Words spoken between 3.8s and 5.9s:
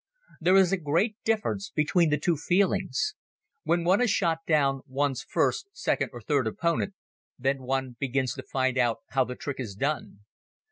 one has shot down one's first,